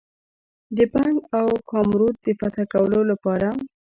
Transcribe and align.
د 0.75 0.79
بنګ 0.93 1.15
او 1.37 1.47
کامرود 1.71 2.15
د 2.25 2.27
فتح 2.39 2.63
کولو 2.73 2.99
لپاره. 3.11 3.49